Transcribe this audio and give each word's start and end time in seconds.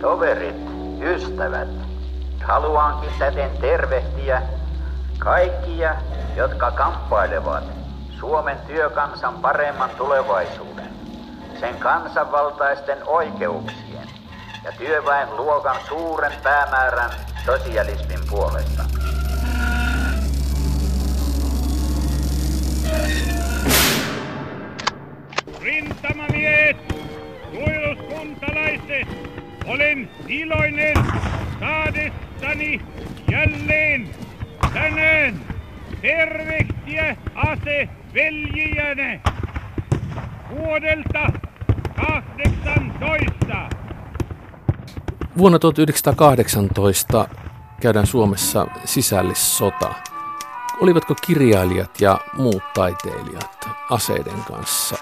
Toverit, 0.00 0.56
ystävät, 1.00 1.68
haluankin 2.44 3.10
täten 3.18 3.50
tervehtiä 3.60 4.42
kaikkia, 5.18 5.94
jotka 6.36 6.70
kamppailevat 6.70 7.64
Suomen 8.20 8.56
työkansan 8.66 9.34
paremman 9.34 9.90
tulevaisuuden, 9.90 10.88
sen 11.60 11.74
kansanvaltaisten 11.74 12.98
oikeuksien 13.06 14.08
ja 14.64 14.72
työväen 14.78 15.36
luokan 15.36 15.76
suuren 15.88 16.32
päämäärän 16.42 17.10
sosialismin 17.46 18.20
puolesta. 18.30 18.84
Rintamamiehet, 25.62 26.76
suojeluskuntalaiset, 27.52 29.08
olen 29.66 30.10
iloinen 30.28 30.96
saadessani 31.60 32.80
jälleen 33.30 34.10
tänään 34.72 35.40
tervehtiä 36.02 37.16
ase 37.34 37.88
veljiänne 38.14 39.20
vuodelta 40.50 41.32
18. 41.96 43.68
Vuonna 45.38 45.58
1918 45.58 47.28
käydään 47.80 48.06
Suomessa 48.06 48.66
sisällissota. 48.84 49.94
Olivatko 50.80 51.14
kirjailijat 51.26 52.00
ja 52.00 52.20
muut 52.36 52.62
taiteilijat 52.74 53.68
aseiden 53.90 54.42
kanssa 54.48 54.96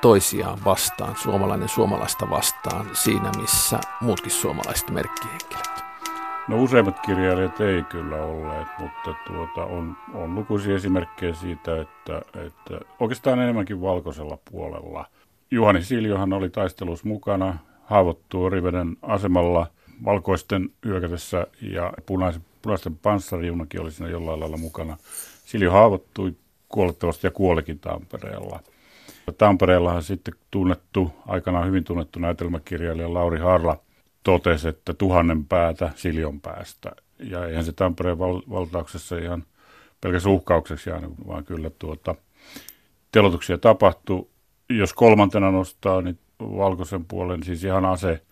toisiaan 0.00 0.58
vastaan, 0.64 1.16
suomalainen 1.16 1.68
suomalaista 1.68 2.30
vastaan, 2.30 2.86
siinä 2.92 3.30
missä 3.40 3.80
muutkin 4.00 4.32
suomalaiset 4.32 4.90
merkkihenkilöt? 4.90 5.70
No 6.48 6.62
useimmat 6.62 7.00
kirjailijat 7.00 7.60
ei 7.60 7.82
kyllä 7.82 8.16
olleet, 8.16 8.68
mutta 8.78 9.14
tuota, 9.26 9.64
on, 9.64 9.96
on 10.14 10.34
lukuisia 10.34 10.76
esimerkkejä 10.76 11.34
siitä, 11.34 11.80
että, 11.80 12.22
että 12.46 12.80
oikeastaan 13.00 13.40
enemmänkin 13.40 13.80
valkoisella 13.80 14.38
puolella. 14.50 15.06
Juhani 15.50 15.82
Siljohan 15.82 16.32
oli 16.32 16.50
taistelussa 16.50 17.08
mukana, 17.08 17.58
haavoittuu 17.84 18.44
Oriveden 18.44 18.96
asemalla 19.02 19.66
valkoisten 20.04 20.70
hyökätessä 20.84 21.46
ja 21.62 21.92
punaisen, 22.06 22.44
punaisten 22.62 22.96
panssarijunakin 22.96 23.80
oli 23.80 23.90
siinä 23.90 24.10
jollain 24.10 24.40
lailla 24.40 24.56
mukana. 24.56 24.96
Siljo 25.44 25.70
haavoittui 25.70 26.34
kuolettavasti 26.68 27.26
ja 27.26 27.30
kuolikin 27.30 27.78
Tampereella. 27.78 28.60
Tampereellahan 29.32 30.02
sitten 30.02 30.34
tunnettu, 30.50 31.12
aikanaan 31.26 31.66
hyvin 31.66 31.84
tunnettu 31.84 32.18
näytelmäkirjailija 32.18 33.14
Lauri 33.14 33.38
Harla 33.38 33.80
totesi, 34.22 34.68
että 34.68 34.94
tuhannen 34.94 35.44
päätä 35.44 35.90
Siljon 35.96 36.40
päästä. 36.40 36.92
Ja 37.18 37.46
eihän 37.46 37.64
se 37.64 37.72
Tampereen 37.72 38.18
val- 38.18 38.42
valtauksessa 38.50 39.18
ihan 39.18 39.44
pelkäs 40.00 40.26
uhkaukseksi 40.26 40.90
jäänyt, 40.90 41.10
vaan 41.26 41.44
kyllä 41.44 41.70
tuota, 41.78 42.14
telotuksia 43.12 43.58
tapahtui. 43.58 44.26
Jos 44.68 44.94
kolmantena 44.94 45.50
nostaa, 45.50 46.02
niin 46.02 46.18
valkoisen 46.40 47.04
puolen, 47.04 47.42
siis 47.42 47.64
ihan 47.64 47.84
ase 47.84 48.22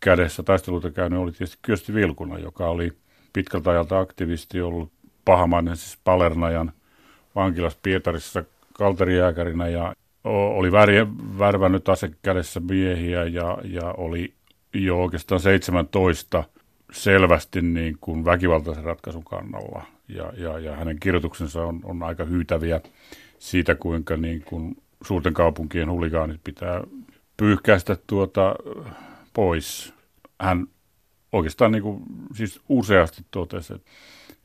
kädessä 0.00 0.42
taisteluita 0.42 0.90
käynyt, 0.90 1.18
oli 1.18 1.32
tietysti 1.32 1.58
Kyösti 1.62 1.94
Vilkuna, 1.94 2.38
joka 2.38 2.66
oli 2.68 2.92
pitkältä 3.32 3.70
ajalta 3.70 3.98
aktivisti 3.98 4.60
ollut 4.60 4.92
pahamainen 5.24 5.76
siis 5.76 5.98
Palernajan 6.04 6.72
vankilassa 7.34 7.78
Pietarissa 7.82 8.44
kalterijääkärinä 8.72 9.68
ja 9.68 9.94
oli 10.24 10.72
värvännyt 11.38 11.88
ase 11.88 12.10
kädessä 12.22 12.60
miehiä 12.60 13.24
ja, 13.24 13.58
ja 13.64 13.94
oli 13.96 14.34
jo 14.74 15.02
oikeastaan 15.02 15.40
17 15.40 16.44
selvästi 16.92 17.62
niin 17.62 17.98
kuin 18.00 18.24
väkivaltaisen 18.24 18.84
ratkaisun 18.84 19.24
kannalla. 19.24 19.82
Ja, 20.08 20.32
ja, 20.36 20.58
ja 20.58 20.76
hänen 20.76 21.00
kirjoituksensa 21.00 21.64
on, 21.64 21.80
on 21.84 22.02
aika 22.02 22.24
hyytäviä 22.24 22.80
siitä, 23.38 23.74
kuinka 23.74 24.16
niin 24.16 24.42
kuin 24.42 24.76
suurten 25.06 25.34
kaupunkien 25.34 25.90
huligaanit 25.90 26.40
pitää 26.44 26.84
pyyhkäistä 27.36 27.96
tuota 28.06 28.54
pois. 29.32 29.94
Hän 30.40 30.66
oikeastaan 31.32 31.72
niin 31.72 31.82
kuin, 31.82 32.02
siis 32.34 32.60
useasti 32.68 33.22
totesi, 33.30 33.74
että 33.74 33.90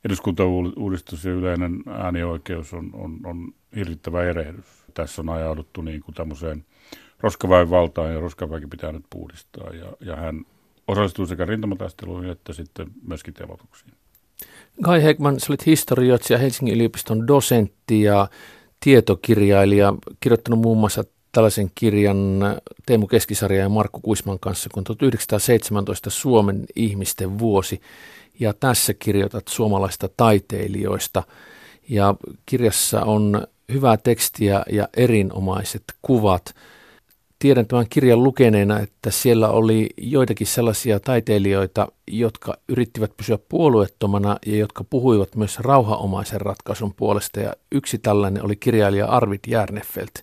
eduskuntauudistus 0.05 1.25
ja 1.25 1.31
yleinen 1.31 1.83
äänioikeus 1.89 2.73
on, 2.73 2.89
on, 2.93 3.19
on 3.23 3.53
hirvittävä 3.75 4.23
erehdys. 4.23 4.65
Tässä 4.93 5.21
on 5.21 5.29
ajauduttu 5.29 5.81
niin 5.81 6.01
kuin 6.01 6.15
tämmöiseen 6.15 6.65
roskaväen 7.19 7.69
valtaan 7.69 8.13
ja 8.13 8.19
roskaväki 8.19 8.67
pitää 8.67 8.91
nyt 8.91 9.05
puhdistaa. 9.09 9.69
Ja, 9.73 9.93
ja 10.01 10.15
hän 10.15 10.45
osallistuu 10.87 11.25
sekä 11.25 11.45
rintamataisteluihin 11.45 12.31
että 12.31 12.53
sitten 12.53 12.87
myöskin 13.07 13.33
telotuksiin. 13.33 13.91
Kai 14.83 15.03
Hegman, 15.03 15.39
sä 15.39 15.45
olit 15.49 15.65
historioitsija, 15.65 16.39
Helsingin 16.39 16.75
yliopiston 16.75 17.27
dosentti 17.27 18.01
ja 18.01 18.27
tietokirjailija, 18.79 19.93
kirjoittanut 20.19 20.59
muun 20.59 20.77
muassa 20.77 21.03
tällaisen 21.31 21.71
kirjan 21.75 22.39
Teemu 22.85 23.07
Keskisarja 23.07 23.61
ja 23.61 23.69
Markku 23.69 23.99
Kuisman 23.99 24.39
kanssa, 24.39 24.69
kun 24.73 24.83
1917 24.83 26.09
Suomen 26.09 26.65
ihmisten 26.75 27.39
vuosi. 27.39 27.81
Ja 28.39 28.53
tässä 28.53 28.93
kirjoitat 28.93 29.47
suomalaista 29.47 30.09
taiteilijoista. 30.17 31.23
Ja 31.89 32.15
kirjassa 32.45 33.01
on 33.01 33.47
hyvää 33.71 33.97
tekstiä 33.97 34.63
ja 34.71 34.87
erinomaiset 34.97 35.83
kuvat. 36.01 36.55
Tiedän 37.39 37.67
tämän 37.67 37.85
kirjan 37.89 38.23
lukeneena, 38.23 38.79
että 38.79 39.11
siellä 39.11 39.49
oli 39.49 39.89
joitakin 39.97 40.47
sellaisia 40.47 40.99
taiteilijoita, 40.99 41.87
jotka 42.07 42.57
yrittivät 42.69 43.17
pysyä 43.17 43.37
puolueettomana 43.49 44.37
ja 44.45 44.57
jotka 44.57 44.83
puhuivat 44.83 45.35
myös 45.35 45.59
rauhaomaisen 45.59 46.41
ratkaisun 46.41 46.93
puolesta. 46.93 47.39
Ja 47.39 47.53
yksi 47.71 47.97
tällainen 47.97 48.45
oli 48.45 48.55
kirjailija 48.55 49.05
Arvid 49.05 49.39
Järnefelt. 49.47 50.13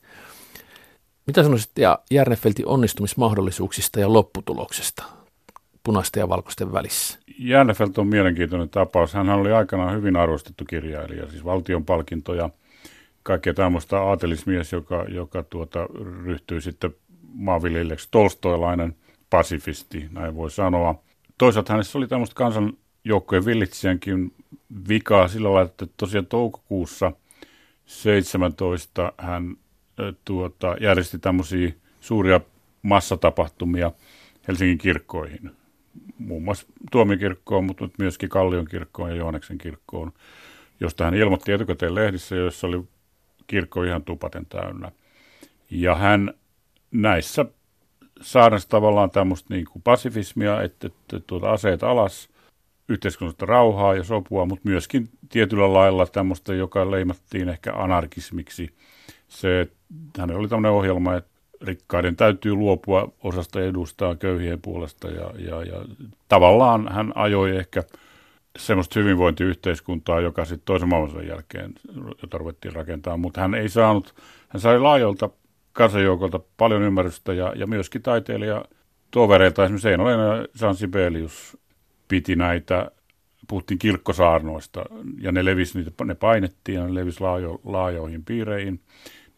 Mitä 1.27 1.43
sanoisit 1.43 1.71
ja 1.79 1.99
Järnefeltin 2.11 2.67
onnistumismahdollisuuksista 2.67 4.01
ja 4.01 4.13
lopputuloksesta 4.13 5.05
punaisten 5.83 6.21
ja 6.21 6.29
valkoisten 6.29 6.73
välissä? 6.73 7.19
Järnefelt 7.39 7.99
on 7.99 8.07
mielenkiintoinen 8.07 8.69
tapaus. 8.69 9.15
Hän 9.15 9.29
oli 9.29 9.53
aikanaan 9.53 9.97
hyvin 9.97 10.17
arvostettu 10.17 10.65
kirjailija, 10.65 11.31
siis 11.31 11.45
valtion 11.45 11.85
palkintoja, 11.85 12.51
kaikkea 13.23 13.55
tämmöistä 13.55 14.01
aatelismies, 14.01 14.73
joka, 14.73 15.05
joka 15.09 15.43
tuota, 15.43 15.87
ryhtyi 16.25 16.61
sitten 16.61 16.95
maanviljelijäksi 17.35 18.09
tolstoilainen 18.11 18.97
pasifisti, 19.31 20.09
näin 20.11 20.35
voi 20.35 20.51
sanoa. 20.51 21.03
Toisaalta 21.39 21.73
hänessä 21.73 21.99
oli 21.99 22.09
tämmöistä 22.09 22.35
kansanjoukkojen 22.35 23.45
villitsijänkin 23.45 24.33
vikaa 24.89 25.29
sillä 25.29 25.53
lailla, 25.53 25.71
että 25.71 25.87
tosiaan 25.97 26.27
toukokuussa 26.27 27.13
17 27.87 29.13
hän 29.19 29.57
tuota, 30.25 30.77
järjesti 30.81 31.19
tämmöisiä 31.19 31.73
suuria 32.01 32.41
massatapahtumia 32.83 33.93
Helsingin 34.49 34.79
kirkkoihin. 34.79 35.51
Muun 36.19 36.43
muassa 36.43 36.67
Tuomikirkkoon, 36.91 37.65
mutta 37.65 37.89
myöskin 37.99 38.29
Kallion 38.29 38.65
kirkkoon 38.65 39.11
ja 39.11 39.17
Jooneksen 39.17 39.59
kirkkoon, 39.59 40.13
josta 40.81 41.05
hän 41.05 41.15
ilmoitti 41.15 41.53
etukäteen 41.53 41.95
lehdissä, 41.95 42.37
joissa 42.37 42.67
oli 42.67 42.85
kirkko 43.47 43.83
ihan 43.83 44.05
tupaten 44.05 44.47
täynnä. 44.47 44.93
Ja 45.71 45.95
hän 45.95 46.35
näissä 46.91 47.45
saarnasi 48.21 48.69
tavallaan 48.69 49.11
tämmöistä 49.11 49.55
niin 49.55 49.67
kuin 49.73 49.83
pasifismia, 49.83 50.63
että, 50.63 50.87
että 50.87 51.21
tuota 51.27 51.51
aseet 51.51 51.83
alas, 51.83 52.29
yhteiskunnallista 52.89 53.47
rauhaa 53.47 53.95
ja 53.95 54.05
sopua, 54.05 54.47
mutta 54.47 54.69
myöskin 54.69 55.09
tietyllä 55.29 55.73
lailla 55.73 56.07
tämmöistä, 56.07 56.55
joka 56.55 56.91
leimattiin 56.91 57.49
ehkä 57.49 57.73
anarkismiksi– 57.73 58.69
se, 59.35 59.69
hänellä 60.19 60.41
oli 60.41 60.49
tämmöinen 60.49 60.73
ohjelma, 60.73 61.15
että 61.15 61.31
rikkaiden 61.63 62.17
täytyy 62.17 62.55
luopua 62.55 63.13
osasta 63.23 63.61
edustaa 63.61 64.15
köyhien 64.15 64.61
puolesta 64.63 65.09
ja, 65.09 65.31
ja, 65.39 65.63
ja 65.63 65.85
tavallaan 66.29 66.93
hän 66.93 67.13
ajoi 67.15 67.57
ehkä 67.57 67.83
semmoista 68.59 69.01
hyvinvointiyhteiskuntaa, 69.01 70.21
joka 70.21 70.45
sitten 70.45 70.65
toisen 70.65 70.89
maailmansodan 70.89 71.27
jälkeen, 71.27 71.73
jota 72.23 72.39
ruvettiin 72.39 72.75
rakentaa, 72.75 73.17
mutta 73.17 73.41
hän 73.41 73.55
ei 73.55 73.69
saanut, 73.69 74.15
hän 74.49 74.61
sai 74.61 74.79
laajalta 74.79 75.31
kansanjoukolta 75.73 76.41
paljon 76.57 76.83
ymmärrystä 76.83 77.33
ja, 77.33 77.53
ja 77.57 77.67
myöskin 77.67 78.03
taiteilija 78.03 78.65
tovereilta, 79.11 79.65
esimerkiksi 79.65 79.89
Eino 79.89 80.11
ja 80.11 80.47
San 80.55 80.77
Sibelius 80.77 81.59
piti 82.15 82.37
näitä, 82.37 82.91
puhuttiin 83.49 83.79
kirkkosaarnoista 83.79 84.85
ja 85.21 85.33
ne 85.33 85.45
levisi, 85.45 85.79
niitä, 85.79 86.05
ne 86.05 86.15
painettiin 86.15 86.77
ja 86.77 86.85
ne 86.85 86.95
levisi 86.95 87.21
laajo, 87.21 87.61
laajoihin 87.65 88.25
piireihin 88.25 88.81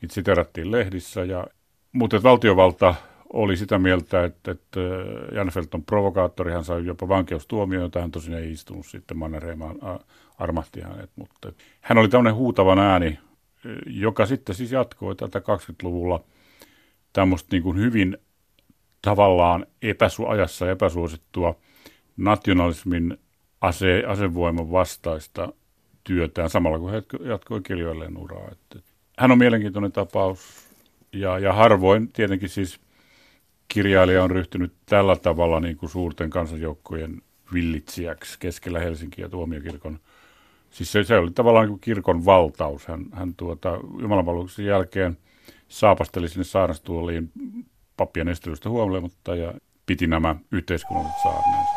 niitä 0.00 0.14
siterattiin 0.14 0.70
lehdissä. 0.70 1.24
Ja, 1.24 1.46
mutta 1.92 2.22
valtiovalta 2.22 2.94
oli 3.32 3.56
sitä 3.56 3.78
mieltä, 3.78 4.24
että, 4.24 4.50
että 4.50 4.80
Janfelt 5.32 5.74
on 5.74 5.84
provokaattori, 5.84 6.52
hän 6.52 6.64
sai 6.64 6.86
jopa 6.86 7.08
vankeustuomio, 7.08 7.80
jota 7.80 8.00
hän 8.00 8.10
tosin 8.10 8.34
ei 8.34 8.52
istunut 8.52 8.86
sitten, 8.86 9.16
Mannerheiman 9.16 9.76
armahti 10.38 10.80
hänet, 10.80 11.10
mutta 11.16 11.52
hän 11.80 11.98
oli 11.98 12.08
tämmöinen 12.08 12.34
huutavan 12.34 12.78
ääni, 12.78 13.18
joka 13.86 14.26
sitten 14.26 14.54
siis 14.54 14.72
jatkoi 14.72 15.16
tätä 15.16 15.38
20-luvulla 15.38 16.24
tämmöistä 17.12 17.48
niin 17.52 17.62
kuin 17.62 17.78
hyvin 17.78 18.18
tavallaan 19.02 19.66
epäsu, 19.82 20.26
ajassa 20.26 20.70
epäsuosittua 20.70 21.56
nationalismin 22.16 23.18
ase, 23.60 24.02
asevoiman 24.06 24.70
vastaista 24.70 25.52
työtään 26.04 26.50
samalla 26.50 26.78
kun 26.78 26.90
he 26.90 27.02
jatkoi 27.20 27.60
kirjoilleen 27.60 28.18
uraa. 28.18 28.48
Että 28.52 28.78
hän 29.18 29.30
on 29.30 29.38
mielenkiintoinen 29.38 29.92
tapaus 29.92 30.68
ja, 31.12 31.38
ja 31.38 31.52
harvoin 31.52 32.12
tietenkin 32.12 32.48
siis 32.48 32.80
kirjailija 33.68 34.24
on 34.24 34.30
ryhtynyt 34.30 34.72
tällä 34.86 35.16
tavalla 35.16 35.60
niin 35.60 35.76
kuin 35.76 35.90
suurten 35.90 36.30
kansanjoukkojen 36.30 37.22
villitsijäksi 37.52 38.38
keskellä 38.38 38.80
Helsinkiä 38.80 39.24
ja 39.24 39.28
tuomiokirkon. 39.28 39.98
Siis 40.70 40.92
se, 40.92 41.04
se 41.04 41.18
oli 41.18 41.30
tavallaan 41.30 41.68
niin 41.68 41.80
kirkon 41.80 42.24
valtaus. 42.24 42.86
Hän, 42.86 43.04
hän 43.12 43.34
tuota, 43.34 43.80
jumalanpalveluksen 44.00 44.64
jälkeen 44.64 45.18
saapasteli 45.68 46.28
sinne 46.28 46.44
saarastuoliin 46.44 47.32
pappien 47.96 48.28
estelystä 48.28 48.68
huomioimatta 48.68 49.36
ja 49.36 49.54
piti 49.86 50.06
nämä 50.06 50.36
yhteiskunnalliset 50.52 51.22
saarneensa. 51.22 51.75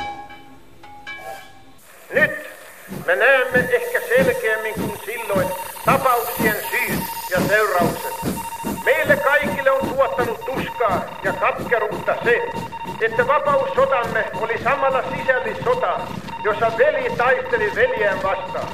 Nyt 2.14 2.32
me 3.06 3.16
näemme 3.16 3.60
ehkä 3.60 4.00
selkeämmin 4.16 4.74
kuin 4.74 5.00
silloin 5.06 5.48
tapauksien 5.86 6.56
syyt 6.72 7.04
ja 7.30 7.40
seuraukset. 7.48 8.14
Meille 8.86 9.16
kaikille 9.16 9.72
on 9.72 9.90
tuottanut 9.90 10.46
tuskaa 10.46 11.20
ja 11.24 11.34
katkeruutta 11.34 12.16
se, 12.24 12.42
että 13.02 13.28
vapaussotamme 13.28 14.26
oli 14.42 14.64
samalla 14.64 15.04
sisällissota, 15.18 16.00
jossa 16.44 16.72
veli 16.78 17.10
taisteli 17.18 17.72
veljään 17.76 18.24
vastaan. 18.24 18.68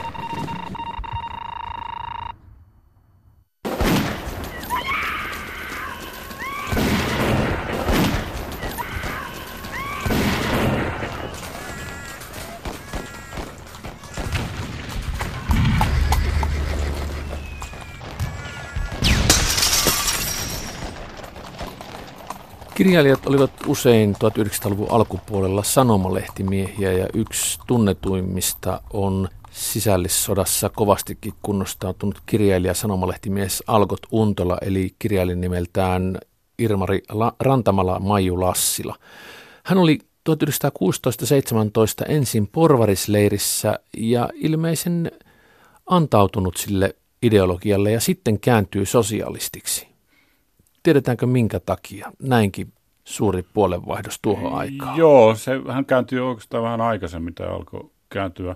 Kirjailijat 22.86 23.28
olivat 23.28 23.52
usein 23.68 24.16
1900-luvun 24.16 24.92
alkupuolella 24.92 25.64
sanomalehtimiehiä 25.64 26.92
ja 26.92 27.08
yksi 27.14 27.60
tunnetuimmista 27.68 28.82
on 28.94 29.30
sisällissodassa 29.52 30.70
kovastikin 30.70 31.34
kunnostautunut 31.42 32.22
kirjailija 32.26 32.74
sanomalehtimies 32.74 33.64
Algot 33.68 34.00
Untola 34.12 34.58
eli 34.62 34.96
kirjailin 35.00 35.42
nimeltään 35.42 36.18
Irmari 36.60 37.02
Rantamala 37.40 38.00
Maiju 38.00 38.42
Lassila. 38.42 38.96
Hän 39.64 39.78
oli 39.78 40.00
1916-17 40.30 40.34
ensin 42.08 42.48
porvarisleirissä 42.48 43.80
ja 43.98 44.30
ilmeisen 44.34 45.12
antautunut 45.86 46.58
sille 46.58 46.96
ideologialle 47.24 47.92
ja 47.92 48.00
sitten 48.00 48.40
kääntyy 48.40 48.86
sosialistiksi. 48.86 49.88
Tiedetäänkö 50.84 51.26
minkä 51.26 51.60
takia 51.60 52.12
näinkin 52.22 52.75
suuri 53.06 53.46
puolenvaihdos 53.54 54.20
tuohon 54.22 54.54
aikaan? 54.54 54.98
Joo, 54.98 55.36
se, 55.36 55.52
hän 55.72 55.86
kääntyi 55.86 56.20
oikeastaan 56.20 56.64
vähän 56.64 56.82
aikaisemmin, 56.82 57.36
tämä 57.36 57.50
alkoi 57.50 57.90
kääntyä. 58.10 58.56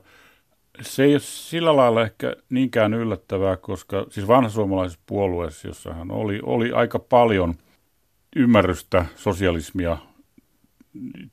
Se 0.82 1.04
ei 1.04 1.14
ole 1.14 1.20
sillä 1.20 1.76
lailla 1.76 2.02
ehkä 2.02 2.36
niinkään 2.50 2.94
yllättävää, 2.94 3.58
koska 3.58 4.06
siis 4.10 4.28
vanhasuomalaisessa 4.28 5.02
puolueessa, 5.06 5.68
jossa 5.68 5.94
hän 5.94 6.12
oli, 6.12 6.40
oli 6.44 6.72
aika 6.72 7.00
paljon 7.00 7.54
ymmärrystä 8.36 9.06
sosialismia 9.16 9.98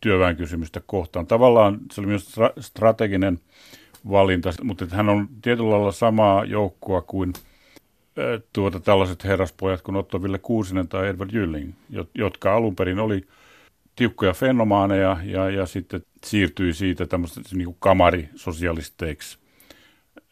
työväenkysymystä 0.00 0.80
kohtaan. 0.86 1.26
Tavallaan 1.26 1.78
se 1.92 2.00
oli 2.00 2.08
myös 2.08 2.34
strateginen 2.60 3.38
valinta, 4.10 4.50
mutta 4.62 4.86
hän 4.90 5.08
on 5.08 5.28
tietyllä 5.42 5.70
lailla 5.70 5.92
samaa 5.92 6.44
joukkoa 6.44 7.02
kuin– 7.02 7.32
tuota, 8.52 8.80
tällaiset 8.80 9.24
herraspojat 9.24 9.82
kuin 9.82 9.96
Otto 9.96 10.22
Ville 10.22 10.38
Kuusinen 10.38 10.88
tai 10.88 11.08
Edward 11.08 11.30
Jylling, 11.32 11.72
jotka 12.14 12.54
alun 12.54 12.76
perin 12.76 12.98
oli 12.98 13.26
tiukkoja 13.96 14.32
fenomaaneja 14.32 15.16
ja, 15.24 15.50
ja 15.50 15.66
sitten 15.66 16.02
siirtyi 16.24 16.74
siitä 16.74 17.06
tämmöistä 17.06 17.40
niin 17.52 17.64
kuin 17.64 17.76
kamarisosialisteiksi. 17.80 19.38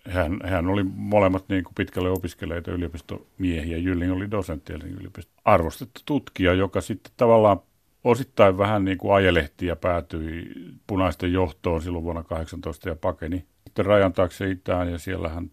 Hän, 0.08 0.40
hän 0.44 0.66
oli 0.66 0.82
molemmat 0.82 1.44
niin 1.48 1.64
kuin 1.64 1.74
pitkälle 1.74 2.10
opiskeleita 2.10 2.70
yliopistomiehiä. 2.70 3.76
Jylling 3.76 4.12
oli 4.12 4.30
dosentti 4.30 4.72
yliopisto. 4.72 5.32
Arvostettu 5.44 6.00
tutkija, 6.04 6.54
joka 6.54 6.80
sitten 6.80 7.12
tavallaan 7.16 7.60
osittain 8.04 8.58
vähän 8.58 8.84
niin 8.84 8.98
kuin 8.98 9.14
ajelehti 9.14 9.66
ja 9.66 9.76
päätyi 9.76 10.52
punaisten 10.86 11.32
johtoon 11.32 11.82
silloin 11.82 12.04
vuonna 12.04 12.22
18 12.22 12.88
ja 12.88 12.96
pakeni 12.96 13.44
sitten 13.64 13.86
rajan 13.86 14.12
taakse 14.12 14.50
itään 14.50 14.92
ja 14.92 14.98
siellä 14.98 15.28
hän 15.28 15.50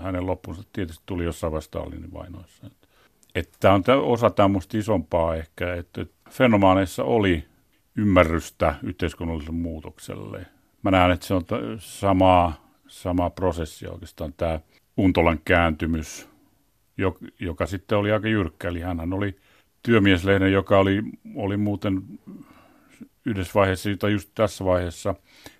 hänen 0.00 0.26
loppunsa 0.26 0.62
tietysti 0.72 1.02
tuli 1.06 1.24
jossain 1.24 1.52
vaiheessa 1.52 1.68
Stalinin 1.68 2.12
vainoissa. 2.12 2.70
Tämä 3.60 3.74
on 3.74 3.82
osa 4.02 4.30
tämmöistä 4.30 4.78
isompaa 4.78 5.36
ehkä, 5.36 5.74
että 5.74 6.06
fenomaaneissa 6.30 7.04
oli 7.04 7.44
ymmärrystä 7.96 8.74
yhteiskunnalliselle 8.82 9.58
muutokselle. 9.58 10.46
Mä 10.82 10.90
näen, 10.90 11.10
että 11.10 11.26
se 11.26 11.34
on 11.34 11.44
samaa, 11.78 12.70
samaa 12.88 13.30
prosessia 13.30 13.92
oikeastaan 13.92 14.32
tämä 14.36 14.60
Untolan 14.96 15.40
kääntymys, 15.44 16.28
joka 17.40 17.66
sitten 17.66 17.98
oli 17.98 18.12
aika 18.12 18.28
jyrkkä. 18.28 18.68
Eli 18.68 18.80
hän 18.80 19.12
oli 19.12 19.36
työmieslehden, 19.82 20.52
joka 20.52 20.78
oli, 20.78 21.02
oli 21.34 21.56
muuten 21.56 22.02
yhdessä 23.24 23.54
vaiheessa, 23.54 23.90
tai 23.98 24.12
just 24.12 24.30
tässä 24.34 24.64
vaiheessa 24.64 25.14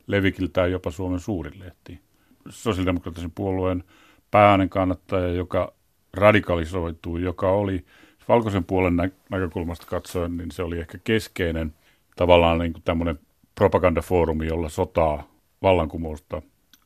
levikiltään 0.06 0.70
jopa 0.70 0.90
Suomen 0.90 1.20
suurin 1.20 1.58
lehti. 1.58 2.00
Sosiaalidemokraattisen 2.48 3.30
puolueen 3.30 3.84
pääinen 4.30 4.68
kannattaja, 4.68 5.28
joka 5.28 5.72
radikalisoituu, 6.14 7.16
joka 7.16 7.50
oli 7.50 7.84
valkoisen 8.28 8.64
puolen 8.64 8.96
nä- 8.96 9.10
näkökulmasta 9.30 9.86
katsoen, 9.86 10.36
niin 10.36 10.50
se 10.50 10.62
oli 10.62 10.78
ehkä 10.78 10.98
keskeinen 11.04 11.74
tavallaan 12.16 12.58
niin 12.58 12.72
kuin 12.72 12.82
tämmöinen 12.82 13.18
propagandafoorumi, 13.54 14.46
jolla 14.46 14.68
sotaa 14.68 15.28
vallankumousta 15.62 16.42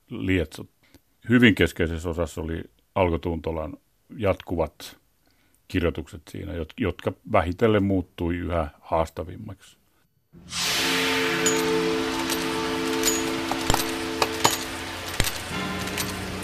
lietsot. 0.08 0.68
Hyvin 1.28 1.54
keskeisessä 1.54 2.10
osassa 2.10 2.40
oli 2.40 2.64
Alko 2.94 3.18
Tuntolan 3.18 3.76
jatkuvat 4.16 4.96
kirjoitukset 5.68 6.22
siinä, 6.30 6.52
jotka 6.80 7.12
vähitellen 7.32 7.82
muuttui 7.82 8.36
yhä 8.36 8.68
haastavimmaksi. 8.80 9.76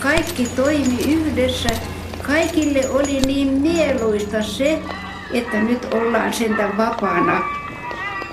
Kaikki 0.02 0.48
toimi 0.56 0.98
yhdessä. 1.08 1.68
Kaikille 2.26 2.90
oli 2.90 3.20
niin 3.20 3.52
mieluista 3.52 4.42
se, 4.42 4.82
että 5.34 5.56
nyt 5.56 5.94
ollaan 5.94 6.32
sentään 6.32 6.76
vapaana 6.76 7.40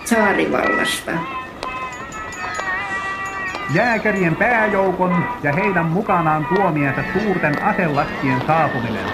saarivallasta. 0.06 1.12
Jääkärien 3.76 4.36
pääjoukon 4.36 5.26
ja 5.44 5.54
heidän 5.54 5.86
mukanaan 5.86 6.48
tuomiensa 6.56 7.02
suurten 7.14 7.64
aselastien 7.64 8.42
saapuminen. 8.48 9.06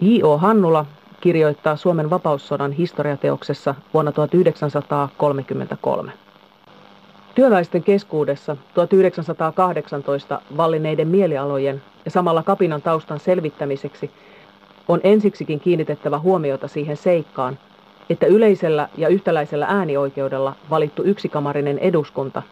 J.O. 0.00 0.38
Hannula 0.38 0.86
kirjoittaa 1.20 1.76
Suomen 1.76 2.10
vapaussodan 2.10 2.72
historiateoksessa 2.72 3.74
vuonna 3.94 4.12
1933. 4.12 6.23
Työväisten 7.34 7.82
keskuudessa 7.82 8.56
1918 8.74 10.40
vallineiden 10.56 11.08
mielialojen 11.08 11.82
ja 12.04 12.10
samalla 12.10 12.42
kapinan 12.42 12.82
taustan 12.82 13.20
selvittämiseksi 13.20 14.10
on 14.88 15.00
ensiksikin 15.04 15.60
kiinnitettävä 15.60 16.18
huomiota 16.18 16.68
siihen 16.68 16.96
seikkaan, 16.96 17.58
että 18.10 18.26
yleisellä 18.26 18.88
ja 18.96 19.08
yhtäläisellä 19.08 19.66
äänioikeudella 19.66 20.54
valittu 20.70 21.02
yksikamarinen 21.02 21.78
eduskunta 21.78 22.42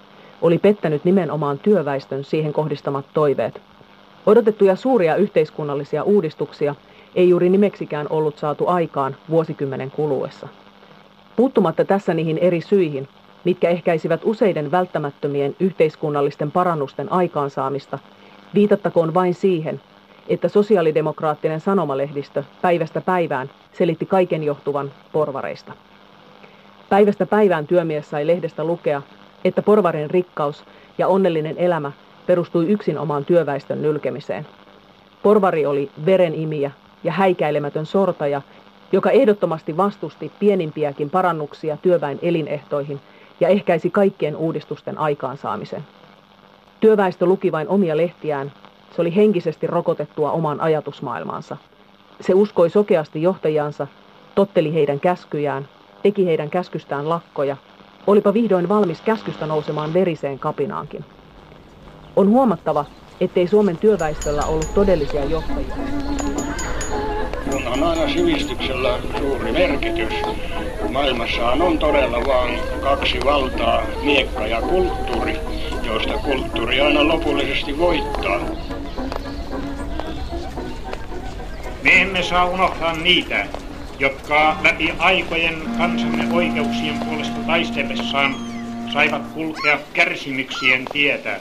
oli 0.42 0.58
pettänyt 0.58 1.04
nimenomaan 1.04 1.58
työväestön 1.58 2.24
siihen 2.24 2.52
kohdistamat 2.52 3.04
toiveet. 3.14 3.60
Odotettuja 4.26 4.76
suuria 4.76 5.16
yhteiskunnallisia 5.16 6.02
uudistuksia 6.02 6.74
ei 7.14 7.28
juuri 7.28 7.50
nimeksikään 7.50 8.06
ollut 8.10 8.38
saatu 8.38 8.66
aikaan 8.66 9.16
vuosikymmenen 9.30 9.90
kuluessa. 9.90 10.48
Puuttumatta 11.36 11.84
tässä 11.84 12.14
niihin 12.14 12.38
eri 12.38 12.60
syihin, 12.60 13.08
mitkä 13.44 13.68
ehkäisivät 13.68 14.20
useiden 14.24 14.70
välttämättömien 14.70 15.56
yhteiskunnallisten 15.60 16.50
parannusten 16.50 17.12
aikaansaamista, 17.12 17.98
viitattakoon 18.54 19.14
vain 19.14 19.34
siihen, 19.34 19.80
että 20.28 20.48
sosiaalidemokraattinen 20.48 21.60
sanomalehdistö 21.60 22.44
päivästä 22.62 23.00
päivään 23.00 23.50
selitti 23.72 24.06
kaiken 24.06 24.44
johtuvan 24.44 24.92
porvareista. 25.12 25.72
Päivästä 26.88 27.26
päivään 27.26 27.66
työmies 27.66 28.10
sai 28.10 28.26
lehdestä 28.26 28.64
lukea, 28.64 29.02
että 29.44 29.62
porvarin 29.62 30.10
rikkaus 30.10 30.64
ja 30.98 31.08
onnellinen 31.08 31.58
elämä 31.58 31.92
perustui 32.26 32.66
yksin 32.66 32.98
omaan 32.98 33.24
työväestön 33.24 33.82
nylkemiseen. 33.82 34.46
Porvari 35.22 35.66
oli 35.66 35.90
verenimiä 36.06 36.70
ja 37.04 37.12
häikäilemätön 37.12 37.86
sortaja, 37.86 38.42
joka 38.92 39.10
ehdottomasti 39.10 39.76
vastusti 39.76 40.32
pienimpiäkin 40.38 41.10
parannuksia 41.10 41.76
työväen 41.76 42.18
elinehtoihin 42.22 43.00
ja 43.40 43.48
ehkäisi 43.48 43.90
kaikkien 43.90 44.36
uudistusten 44.36 44.98
aikaansaamisen. 44.98 45.84
Työväestö 46.80 47.26
luki 47.26 47.52
vain 47.52 47.68
omia 47.68 47.96
lehtiään, 47.96 48.52
se 48.96 49.02
oli 49.02 49.16
henkisesti 49.16 49.66
rokotettua 49.66 50.32
omaan 50.32 50.60
ajatusmaailmaansa. 50.60 51.56
Se 52.20 52.34
uskoi 52.34 52.70
sokeasti 52.70 53.22
johtajansa, 53.22 53.86
totteli 54.34 54.74
heidän 54.74 55.00
käskyjään, 55.00 55.68
teki 56.02 56.26
heidän 56.26 56.50
käskystään 56.50 57.08
lakkoja, 57.08 57.56
olipa 58.06 58.34
vihdoin 58.34 58.68
valmis 58.68 59.00
käskystä 59.00 59.46
nousemaan 59.46 59.94
veriseen 59.94 60.38
kapinaankin. 60.38 61.04
On 62.16 62.28
huomattava, 62.28 62.84
ettei 63.20 63.46
Suomen 63.46 63.76
työväestöllä 63.76 64.46
ollut 64.46 64.74
todellisia 64.74 65.24
johtajia. 65.24 66.21
On 67.52 67.82
aina 67.82 68.08
sivistyksellä 68.08 68.98
suuri 69.18 69.52
merkitys. 69.52 70.14
Maailmassahan 70.90 71.62
on 71.62 71.78
todella 71.78 72.26
vain 72.26 72.60
kaksi 72.82 73.18
valtaa, 73.24 73.82
miekka 74.02 74.46
ja 74.46 74.60
kulttuuri, 74.60 75.36
joista 75.84 76.18
kulttuuri 76.18 76.80
aina 76.80 77.08
lopullisesti 77.08 77.78
voittaa. 77.78 78.40
Me 81.82 82.02
emme 82.02 82.22
saa 82.22 82.44
unohtaa 82.44 82.96
niitä, 82.96 83.46
jotka 83.98 84.56
läpi 84.62 84.94
aikojen 84.98 85.62
kansamme 85.78 86.34
oikeuksien 86.34 86.98
puolesta 86.98 87.38
taistellessaan 87.46 88.34
saivat 88.92 89.26
kulkea 89.26 89.78
kärsimyksien 89.92 90.84
tietä, 90.92 91.40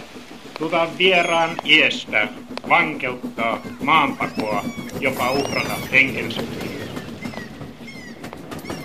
tuta 0.60 0.88
vieraan 0.98 1.50
iestä, 1.65 2.27
vankeuttaa, 2.70 3.62
maanpakoa, 3.84 4.63
jopa 5.01 5.31
uhrata 5.31 5.74
henkensä. 5.91 6.41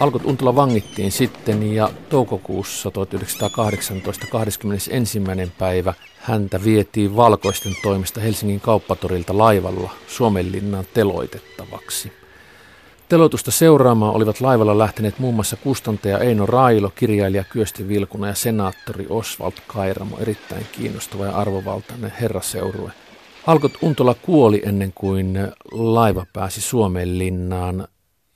Alkot 0.01 0.25
Untula 0.25 0.57
vangittiin 0.57 1.13
sitten 1.13 1.75
ja 1.75 1.91
toukokuussa 2.09 2.91
1918 2.91 4.27
21. 4.33 5.23
päivä 5.59 5.95
häntä 6.19 6.65
vietiin 6.65 7.17
valkoisten 7.17 7.73
toimesta 7.83 8.21
Helsingin 8.21 8.61
kauppatorilta 8.61 9.39
laivalla 9.39 9.91
Suomenlinnan 10.09 10.85
teloitettavaksi. 10.95 12.13
Teloitusta 13.09 13.51
seuraamaan 13.51 14.15
olivat 14.15 14.41
laivalla 14.41 14.79
lähteneet 14.79 15.19
muun 15.19 15.35
muassa 15.35 15.57
kustantaja 15.57 16.19
Eino 16.19 16.47
Railo, 16.47 16.93
kirjailija 16.95 17.45
Kyösti 17.45 17.89
Vilkuna 17.89 18.29
ja 18.29 18.35
senaattori 18.35 19.07
Oswald 19.09 19.53
Kairamo, 19.67 20.19
erittäin 20.19 20.67
kiinnostava 20.73 21.25
ja 21.25 21.37
arvovaltainen 21.37 22.13
herraseurue. 22.21 22.93
Alkot 23.47 23.73
Untola 23.83 24.15
kuoli 24.15 24.63
ennen 24.65 24.93
kuin 24.95 25.39
laiva 25.73 26.27
pääsi 26.33 26.61
Suomenlinnaan 26.61 27.89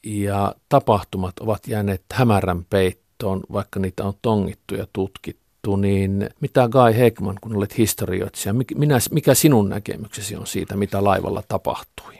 ja 0.05 0.55
tapahtumat 0.69 1.39
ovat 1.41 1.69
jääneet 1.69 2.03
hämärän 2.13 2.65
peittoon, 2.65 3.41
vaikka 3.53 3.81
niitä 3.81 4.05
on 4.05 4.15
tongittu 4.23 4.75
ja 4.75 4.87
tutkittu, 4.93 5.77
niin 5.77 6.31
mitä 6.41 6.69
Guy 6.69 6.99
Heckman, 6.99 7.37
kun 7.41 7.57
olet 7.57 7.79
historioitsija, 7.79 8.55
minä, 8.75 8.99
mikä 9.11 9.35
sinun 9.35 9.69
näkemyksesi 9.69 10.37
on 10.37 10.47
siitä, 10.47 10.77
mitä 10.77 11.05
laivalla 11.05 11.43
tapahtui? 11.49 12.15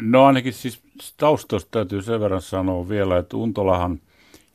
No 0.00 0.24
ainakin 0.24 0.52
siis 0.52 0.80
taustosta 1.16 1.70
täytyy 1.70 2.02
sen 2.02 2.20
verran 2.20 2.42
sanoa 2.42 2.88
vielä, 2.88 3.18
että 3.18 3.36
Untolahan 3.36 4.00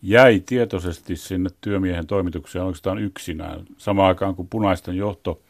jäi 0.01 0.39
tietoisesti 0.45 1.15
sinne 1.15 1.49
työmiehen 1.61 2.07
toimitukseen 2.07 2.65
oikeastaan 2.65 2.99
yksinään, 2.99 3.65
samaan 3.77 4.07
aikaan 4.07 4.35
kuin 4.35 4.47
punaisten 4.47 4.95
johto, 4.95 5.41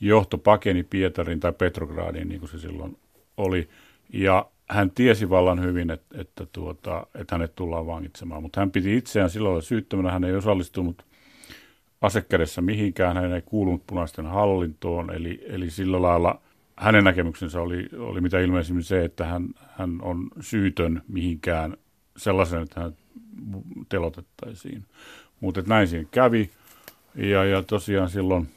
johto 0.00 0.38
pakeni 0.38 0.82
Pietarin 0.82 1.40
tai 1.40 1.52
Petrogradiin, 1.52 2.28
niin 2.28 2.40
kuin 2.40 2.50
se 2.50 2.58
silloin 2.58 2.98
oli. 3.36 3.68
Ja 4.12 4.46
hän 4.68 4.90
tiesi 4.90 5.30
vallan 5.30 5.62
hyvin, 5.62 5.90
että, 5.90 6.20
että, 6.20 6.46
tuota, 6.52 7.06
että 7.14 7.34
hänet 7.34 7.54
tullaan 7.56 7.86
vangitsemaan, 7.86 8.42
mutta 8.42 8.60
hän 8.60 8.70
piti 8.70 8.96
itseään 8.96 9.30
silloin 9.30 9.62
syyttömänä. 9.62 10.12
Hän 10.12 10.24
ei 10.24 10.34
osallistunut 10.34 11.04
asekädessä 12.00 12.60
mihinkään, 12.62 13.16
hän 13.16 13.32
ei 13.32 13.42
kuulunut 13.42 13.86
punaisten 13.86 14.26
hallintoon, 14.26 15.14
eli, 15.14 15.44
eli 15.46 15.70
sillä 15.70 16.02
lailla 16.02 16.40
hänen 16.76 17.04
näkemyksensä 17.04 17.60
oli, 17.60 17.88
oli 17.98 18.20
mitä 18.20 18.40
ilmeisimmin 18.40 18.84
se, 18.84 19.04
että 19.04 19.24
hän, 19.24 19.48
hän 19.76 19.98
on 20.02 20.28
syytön 20.40 21.02
mihinkään 21.08 21.76
sellaisen, 22.16 22.62
että 22.62 22.80
hän 22.80 22.92
telotettaisiin. 23.88 24.84
Mutta 25.40 25.62
näin 25.66 25.88
siinä 25.88 26.08
kävi, 26.10 26.50
ja, 27.14 27.44
ja 27.44 27.62
tosiaan 27.62 28.10
silloin 28.10 28.48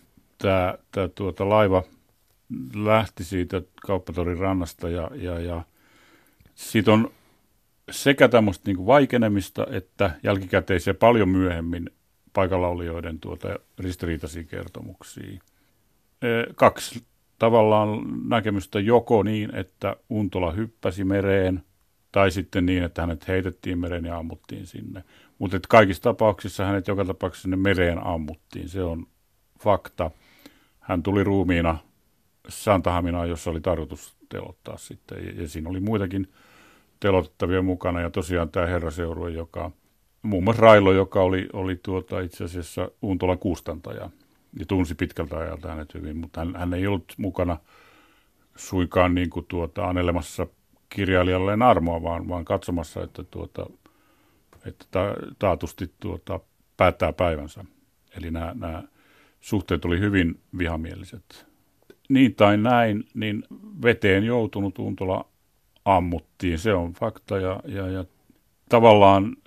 tämä 0.42 1.08
tuota, 1.16 1.50
laiva 1.50 1.84
lähti 2.76 3.24
siitä 3.24 3.62
kauppatorin 3.88 4.38
rannasta 4.38 4.90
ja, 4.90 5.10
ja, 5.16 5.40
ja 5.40 5.64
siitä 6.56 6.94
on 6.94 7.12
sekä 7.92 8.28
tämmöistä 8.28 8.72
niin 8.72 8.86
vaikenemista 8.86 9.68
että 9.72 10.12
jälkikäteisiä 10.24 10.94
paljon 10.94 11.30
myöhemmin 11.30 11.90
paikalla 12.34 12.68
olijoiden 12.68 13.20
tuota 13.20 13.60
ristiriitaisia 13.80 14.44
kertomuksia. 14.44 15.40
Kaksi 16.56 17.04
tavallaan 17.40 18.00
näkemystä 18.30 18.80
joko 18.80 19.24
niin, 19.24 19.56
että 19.56 19.96
Untola 20.10 20.52
hyppäsi 20.52 21.04
mereen, 21.04 21.64
tai 22.12 22.32
sitten 22.32 22.66
niin, 22.66 22.84
että 22.84 23.02
hänet 23.02 23.28
heitettiin 23.28 23.80
mereen 23.80 24.06
ja 24.06 24.18
ammuttiin 24.18 24.68
sinne. 24.68 25.04
Mutta 25.40 25.60
kaikissa 25.70 26.04
tapauksissa 26.04 26.66
hänet 26.66 26.88
joka 26.88 27.06
tapauksessa 27.06 27.42
sinne 27.42 27.58
mereen 27.58 28.06
ammuttiin. 28.06 28.70
Se 28.70 28.84
on 28.84 29.08
fakta. 29.60 30.12
Hän 30.82 31.04
tuli 31.04 31.24
ruumiina 31.24 31.78
Santahaminaan, 32.50 33.30
jossa 33.30 33.50
oli 33.50 33.62
tarkoitus 33.62 34.16
telottaa 34.30 34.78
sitten. 34.78 35.26
Ja, 35.26 35.42
ja 35.42 35.48
siinä 35.48 35.70
oli 35.70 35.80
muitakin 35.80 36.28
telotettavia 37.00 37.62
mukana. 37.62 38.02
Ja 38.02 38.10
tosiaan 38.10 38.50
tämä 38.50 38.66
herraseurue, 38.66 39.32
joka, 39.32 39.72
muun 40.22 40.44
muassa 40.44 40.62
Railo, 40.62 40.92
joka 40.92 41.22
oli, 41.22 41.50
oli 41.54 41.80
tuota, 41.84 42.20
itse 42.20 42.44
asiassa 42.44 42.92
Untola 43.02 43.38
kustantaja 43.38 44.10
ja 44.60 44.66
tunsi 44.66 44.96
pitkältä 44.96 45.38
ajalta 45.38 45.68
hänet 45.70 45.94
hyvin, 45.94 46.18
mutta 46.18 46.40
hän, 46.40 46.56
hän 46.56 46.74
ei 46.74 46.88
ollut 46.88 47.14
mukana 47.18 47.58
suikaan 48.56 49.16
niin 49.16 49.30
kuin 49.30 49.46
tuota, 49.50 49.88
anelemassa 49.88 50.48
kirjailijalleen 50.90 51.62
armoa, 51.62 52.04
vaan, 52.04 52.28
vaan 52.28 52.46
katsomassa, 52.46 53.04
että, 53.04 53.24
tuota, 53.24 53.66
että 54.66 54.86
ta, 54.92 55.16
taatusti 55.40 55.92
tuota, 56.00 56.40
päättää 56.78 57.14
päivänsä. 57.14 57.66
Eli 58.18 58.32
nämä, 58.32 58.54
nämä 58.56 58.84
suhteet 59.42 59.86
oli 59.86 60.00
hyvin 60.00 60.40
vihamieliset. 60.58 61.48
Niin 62.10 62.36
tai 62.36 62.58
näin, 62.58 63.04
niin 63.14 63.44
veteen 63.82 64.24
joutunut 64.24 64.80
Untola 64.80 65.26
ammuttiin. 65.86 66.60
Se 66.60 66.74
on 66.74 66.94
fakta 66.94 67.38
ja, 67.38 67.60
ja, 67.66 67.88
ja 67.88 68.06
tavallaan 68.70 69.38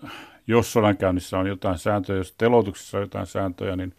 jos 0.47 0.73
sodankäynnissä 0.73 1.39
on 1.39 1.47
jotain 1.47 1.79
sääntöjä, 1.79 2.17
jos 2.19 2.35
teloituksessa 2.39 2.99
on 2.99 3.03
jotain 3.03 3.27
sääntöjä, 3.27 3.77
niin 3.77 3.95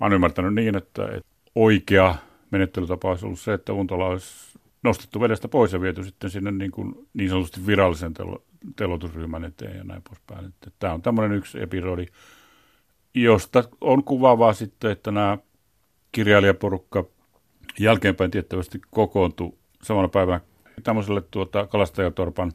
mä 0.00 0.04
oon 0.06 0.12
ymmärtänyt 0.12 0.54
niin, 0.54 0.76
että, 0.76 1.04
että 1.04 1.30
oikea 1.54 2.14
menettelytapa 2.50 3.08
olisi 3.08 3.26
ollut 3.26 3.40
se, 3.40 3.52
että 3.52 3.72
Untola 3.72 4.06
olisi 4.06 4.58
nostettu 4.82 5.20
vedestä 5.20 5.48
pois 5.48 5.72
ja 5.72 5.80
viety 5.80 6.04
sitten 6.04 6.30
sinne 6.30 6.50
niin, 6.50 6.70
kuin 6.70 7.08
niin 7.14 7.30
sanotusti 7.30 7.66
virallisen 7.66 8.14
telo, 8.14 8.42
telotusryhmän 8.76 9.44
eteen 9.44 9.76
ja 9.76 9.84
näin 9.84 10.02
poispäin. 10.02 10.54
Tämä 10.78 10.92
on 10.92 11.02
tämmöinen 11.02 11.38
yksi 11.38 11.62
episodi, 11.62 12.06
josta 13.14 13.64
on 13.80 14.04
kuvaavaa 14.04 14.52
sitten, 14.52 14.90
että 14.90 15.10
nämä 15.10 15.38
kirjailijaporukka 16.12 17.04
jälkeenpäin 17.78 18.30
tiettävästi 18.30 18.80
kokoontui 18.90 19.52
samana 19.82 20.08
päivänä 20.08 20.40
tämmöiselle 20.82 21.22
tuota 21.30 21.66
kalastajatorpan 21.66 22.52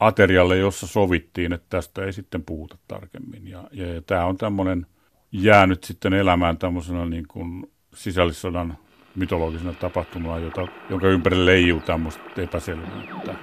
aterialle, 0.00 0.56
jossa 0.56 0.86
sovittiin, 0.86 1.52
että 1.52 1.66
tästä 1.68 2.04
ei 2.04 2.12
sitten 2.12 2.42
puhuta 2.42 2.78
tarkemmin. 2.88 3.48
Ja, 3.48 3.64
ja, 3.72 3.94
ja 3.94 4.02
tämä 4.02 4.24
on 4.24 4.36
tämmöinen 4.36 4.86
jäänyt 5.32 5.84
sitten 5.84 6.12
elämään 6.12 6.58
tämmöisenä 6.58 7.06
niin 7.06 7.26
kuin 7.28 7.72
sisällissodan 7.94 8.78
mytologisena 9.16 9.72
tapahtumana, 9.72 10.38
jota, 10.38 10.66
jonka 10.90 11.08
ympärille 11.08 11.46
leijuu 11.46 11.80
tämmöistä 11.80 12.22
epäselvyyttä. 12.36 13.34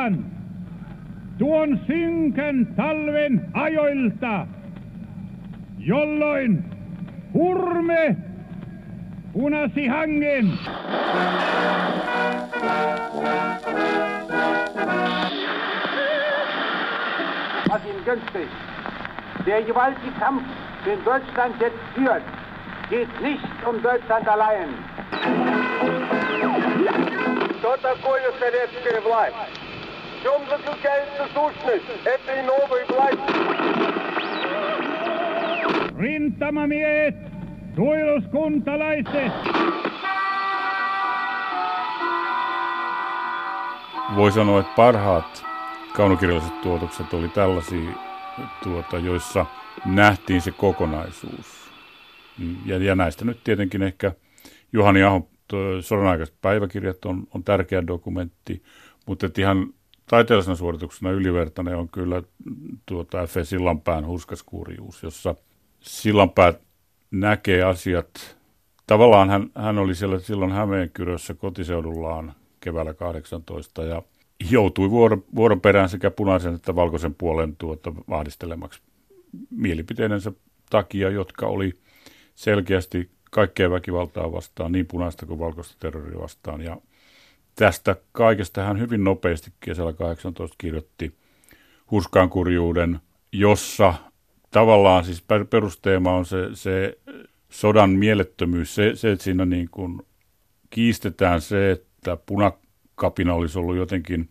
Muistan 0.00 0.24
tuon 1.38 1.80
synkän 1.86 2.66
talven 2.76 3.40
ajoilta, 3.52 4.46
jolloin 5.78 6.64
hurme 7.34 8.16
punasi 9.32 9.86
hangen. 9.86 10.58
Was 17.68 17.84
ihm 17.84 18.04
gönnte, 18.04 18.48
der 19.46 19.62
gewaltige 19.62 20.12
Kampf, 20.18 20.42
den 20.86 21.04
Deutschland 21.04 21.54
jetzt 21.60 21.82
führt, 21.94 22.22
geht 22.90 23.20
nicht 23.20 23.66
um 23.68 23.82
Deutschland 23.82 24.28
allein. 24.28 24.68
Что 27.58 27.76
такое 27.78 28.22
советская 28.38 29.00
власть? 29.00 29.59
чем 30.21 30.47
заключается 30.47 31.27
сущность 31.33 31.85
этой 32.05 32.43
новой 32.43 32.85
власти. 32.85 33.31
Rintamamiehet, 35.97 37.15
suojeluskuntalaiset! 37.75 39.31
Voi 44.15 44.31
sanoa, 44.31 44.59
että 44.59 44.71
parhaat 44.75 45.45
kaunokirjalliset 45.95 46.61
tuotokset 46.61 47.13
oli 47.13 47.27
tällaisia, 47.27 47.91
tuota, 48.63 48.97
joissa 48.97 49.45
nähtiin 49.85 50.41
se 50.41 50.51
kokonaisuus. 50.51 51.71
Ja, 52.65 52.77
ja 52.77 52.95
näistä 52.95 53.25
nyt 53.25 53.43
tietenkin 53.43 53.83
ehkä 53.83 54.11
Juhani 54.73 55.03
Ahon 55.03 55.27
sodanaikaiset 55.81 56.35
päiväkirjat 56.41 57.05
on, 57.05 57.27
on 57.33 57.43
tärkeä 57.43 57.87
dokumentti, 57.87 58.63
mutta 59.05 59.27
ihan 59.37 59.73
taiteellisena 60.11 60.55
suorituksena 60.55 61.11
ylivertainen 61.11 61.77
on 61.77 61.89
kyllä 61.89 62.23
tuota 62.85 63.27
F. 63.27 63.35
Sillanpään 63.43 64.07
hurskaskurjuus, 64.07 65.03
jossa 65.03 65.35
Sillanpää 65.79 66.53
näkee 67.11 67.63
asiat. 67.63 68.37
Tavallaan 68.87 69.29
hän, 69.29 69.49
hän 69.55 69.77
oli 69.77 69.95
siellä 69.95 70.19
silloin 70.19 70.51
Hämeenkyrössä 70.51 71.33
kotiseudullaan 71.33 72.33
keväällä 72.59 72.93
18 72.93 73.83
ja 73.83 74.01
joutui 74.49 74.89
vuoron, 74.89 75.23
vuoron 75.35 75.61
perään 75.61 75.89
sekä 75.89 76.11
punaisen 76.11 76.55
että 76.55 76.75
valkoisen 76.75 77.15
puolen 77.15 77.55
tuota 77.55 77.93
vahdistelemaksi 78.09 78.81
mielipiteidensä 79.49 80.31
takia, 80.69 81.09
jotka 81.09 81.47
oli 81.47 81.73
selkeästi 82.35 83.09
kaikkea 83.31 83.71
väkivaltaa 83.71 84.31
vastaan, 84.31 84.71
niin 84.71 84.85
punaista 84.85 85.25
kuin 85.25 85.39
valkoista 85.39 85.75
terroria 85.79 86.19
vastaan. 86.19 86.61
Ja 86.61 86.77
tästä 87.55 87.95
kaikesta 88.11 88.63
hän 88.63 88.79
hyvin 88.79 89.03
nopeasti 89.03 89.51
kesällä 89.59 89.93
18 89.93 90.55
kirjoitti 90.57 91.13
Huskaan 91.91 92.29
kurjuuden, 92.29 92.99
jossa 93.31 93.93
tavallaan 94.51 95.05
siis 95.05 95.23
perusteema 95.49 96.13
on 96.13 96.25
se, 96.25 96.49
se 96.53 96.97
sodan 97.49 97.89
mielettömyys, 97.89 98.75
se, 98.75 98.95
se 98.95 99.11
että 99.11 99.23
siinä 99.23 99.45
niin 99.45 99.69
kuin 99.71 100.01
kiistetään 100.69 101.41
se, 101.41 101.71
että 101.71 102.17
punakapina 102.25 103.33
olisi 103.33 103.59
ollut 103.59 103.75
jotenkin 103.75 104.29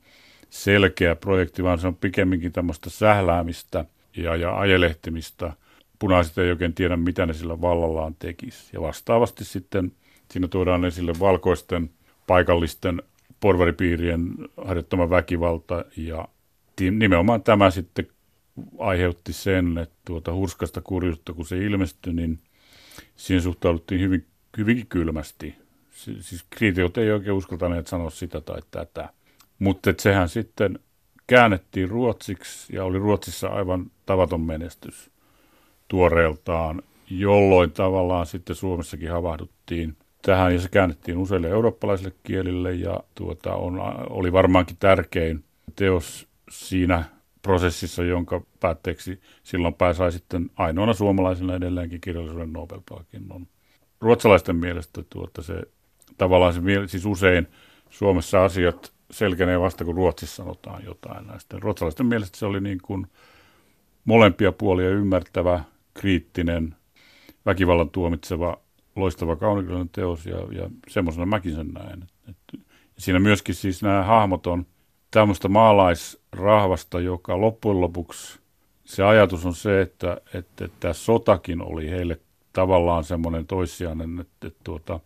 selkeä 0.51 1.17
projekti, 1.17 1.63
vaan 1.63 1.79
se 1.79 1.87
on 1.87 1.97
pikemminkin 1.97 2.53
tämmöistä 2.53 2.91
sähläämistä 2.91 3.85
ja, 4.17 4.37
ja 4.37 4.59
ajelehtimista. 4.59 5.53
Punaiset 5.99 6.39
ei 6.39 6.51
oikein 6.51 6.75
tiedä, 6.75 6.97
mitä 6.97 7.27
ne 7.27 7.33
sillä 7.33 7.61
vallallaan 7.61 8.15
tekisi. 8.19 8.71
Ja 8.73 8.81
vastaavasti 8.81 9.45
sitten 9.45 9.93
siinä 10.31 10.49
tuodaan 10.49 10.85
esille 10.85 11.13
valkoisten 11.21 11.91
paikallisten 12.27 13.03
porvaripiirien 13.41 14.35
harjoittama 14.57 15.11
väkivalta 15.11 15.85
ja 15.97 16.29
nimenomaan 16.81 17.43
tämä 17.43 17.71
sitten 17.71 18.07
aiheutti 18.79 19.33
sen, 19.33 19.79
että 19.79 19.97
tuota 20.05 20.35
hurskasta 20.35 20.81
kurjuutta, 20.81 21.33
kun 21.33 21.47
se 21.47 21.59
ilmestyi, 21.59 22.13
niin 22.13 22.39
siihen 23.17 23.43
suhtauduttiin 23.43 24.01
hyvin, 24.01 24.27
hyvinkin 24.59 24.87
kylmästi. 24.87 25.55
Siis 26.21 26.47
kriitikot 26.51 26.99
ei 26.99 27.11
oikein 27.11 27.37
uskaltaneet 27.37 27.87
sanoa 27.87 28.11
sitä 28.11 28.41
tai 28.41 28.61
tätä. 28.71 29.09
Mutta 29.59 29.95
sehän 29.99 30.29
sitten 30.29 30.79
käännettiin 31.27 31.89
ruotsiksi 31.89 32.77
ja 32.77 32.85
oli 32.85 32.99
Ruotsissa 32.99 33.49
aivan 33.49 33.91
tavaton 34.07 34.41
menestys 34.41 35.11
tuoreeltaan, 35.89 36.83
jolloin 37.11 37.71
tavallaan 37.71 38.27
sitten 38.27 38.57
Suomessakin 38.57 39.11
havahduttiin 39.11 39.97
tähän 40.23 40.55
ja 40.55 40.61
se 40.61 40.69
käännettiin 40.69 41.19
useille 41.19 41.49
eurooppalaisille 41.49 42.13
kielille 42.23 42.73
ja 42.73 43.01
tuota, 43.15 43.55
on, 43.55 43.81
oli 44.11 44.33
varmaankin 44.33 44.77
tärkein 44.81 45.45
teos 45.77 46.29
siinä 46.51 47.05
prosessissa, 47.43 48.03
jonka 48.03 48.43
päätteeksi 48.61 49.21
silloin 49.43 49.75
pääsai 49.75 50.13
sitten 50.13 50.51
ainoana 50.57 50.93
suomalaisena 50.93 51.55
edelleenkin 51.55 52.01
kirjallisuuden 52.01 52.53
Nobel-palkinnon. 52.53 53.47
Ruotsalaisten 54.01 54.57
mielestä 54.57 55.03
tuota 55.11 55.43
se 55.43 55.63
tavallaan 56.19 56.53
se, 56.53 56.61
siis 56.87 57.07
usein 57.07 57.47
Suomessa 57.91 58.45
asiat 58.45 58.93
selkenee 59.11 59.61
vasta, 59.61 59.85
kun 59.85 59.95
Ruotsissa 59.95 60.37
sanotaan 60.37 60.85
jotain 60.85 61.27
näistä. 61.27 61.57
Ruotsalaisten 61.61 62.07
mielestä 62.07 62.39
se 62.39 62.47
oli 62.47 62.61
niin 62.61 62.79
kuin 62.83 63.07
molempia 64.05 64.53
puolia 64.53 64.91
ymmärtävä, 64.91 65.65
kriittinen, 65.95 66.77
väkivallan 67.47 67.91
tuomitseva, 67.91 68.59
loistava 69.01 69.37
kaunikirjallinen 69.37 69.89
teos 69.93 70.27
ja, 70.27 70.37
ja 70.37 70.71
semmoisena 70.89 71.27
mäkin 71.27 71.55
sen 71.55 71.69
näen. 71.69 72.03
Et, 72.29 72.37
et, 72.55 72.61
siinä 72.99 73.19
myöskin 73.19 73.55
siis 73.55 73.83
nämä 73.83 74.03
hahmot 74.03 74.47
on 74.47 74.67
tämmöistä 75.11 75.49
maalaisrahvasta, 75.49 77.01
joka 77.01 77.41
loppujen 77.41 77.81
lopuksi 77.81 78.41
se 78.85 79.03
ajatus 79.05 79.47
on 79.47 79.55
se, 79.55 79.81
että, 79.81 80.21
että, 80.35 80.65
että 80.65 80.77
tämä 80.81 80.93
sotakin 80.93 81.63
oli 81.63 81.91
heille 81.91 82.21
tavallaan 82.53 83.05
semmoinen 83.05 83.47
toissijainen, 83.47 84.21
että, 84.21 84.47
että 84.47 84.61
tuota, 84.65 85.01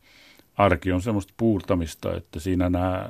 arki 0.56 0.92
on 0.92 1.02
semmoista 1.02 1.34
puurtamista, 1.36 2.16
että 2.16 2.40
siinä 2.40 2.70
nämä 2.70 3.08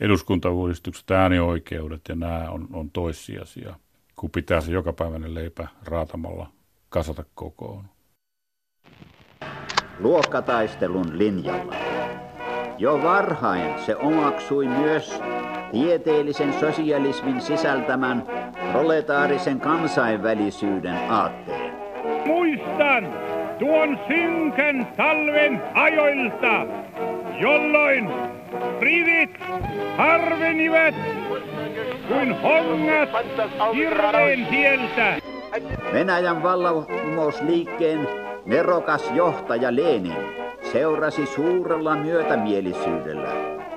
eduskuntauudistukset, 0.00 1.10
äänioikeudet 1.10 2.00
ja 2.08 2.14
nämä 2.14 2.50
on, 2.50 2.68
on 2.72 2.90
toissijaisia, 2.90 3.74
kun 4.16 4.30
pitää 4.30 4.60
se 4.60 4.72
jokapäiväinen 4.72 5.34
leipä 5.34 5.68
raatamalla 5.84 6.50
kasata 6.88 7.24
kokoon. 7.34 7.84
Luokkataistelun 9.98 11.18
linjalla. 11.18 11.74
Jo 12.78 13.02
varhain 13.02 13.78
se 13.86 13.96
omaksui 13.96 14.68
myös 14.68 15.20
tieteellisen 15.72 16.52
sosialismin 16.52 17.40
sisältämän 17.40 18.22
proletaarisen 18.72 19.60
kansainvälisyyden 19.60 20.96
aatteen. 21.10 21.72
Muistan 22.26 23.12
tuon 23.58 23.98
synkän 24.08 24.88
talven 24.96 25.62
ajoilta, 25.74 26.66
jolloin 27.40 28.10
rivit 28.80 29.40
harvenivat 29.96 30.94
kuin 32.08 32.40
hongat 32.42 33.08
hirveen 33.74 34.46
tieltä. 34.46 35.16
Venäjän 35.92 36.42
vallankumousliikkeen 36.42 38.08
nerokas 38.46 39.10
johtaja 39.14 39.76
Lenin 39.76 40.14
seurasi 40.72 41.26
suurella 41.26 41.96
myötämielisyydellä 41.96 43.28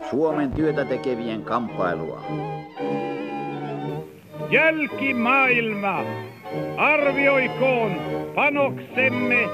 Suomen 0.09 0.51
työtä 0.51 0.85
tekevien 0.85 1.43
kamppailua. 1.43 2.21
Jälkimaailma 4.49 6.03
arvioikoon 6.77 7.91
panoksemme 8.35 9.49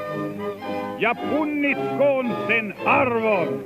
ja 0.99 1.15
punnitkoon 1.15 2.37
sen 2.47 2.75
arvon. 2.85 3.63